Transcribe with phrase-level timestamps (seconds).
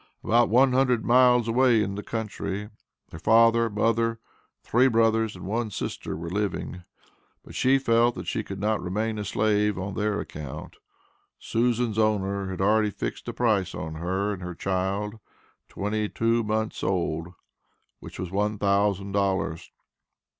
[0.23, 2.71] About one hundred miles away in the country,
[3.11, 4.19] her father, mother,
[4.63, 6.81] three brothers, and one sister were living;
[7.45, 10.77] but she felt that she could not remain a slave on their account.
[11.37, 15.19] Susan's owner had already fixed a price on her and her child,
[15.69, 17.35] twenty two months old,
[17.99, 19.69] which was one thousand dollars.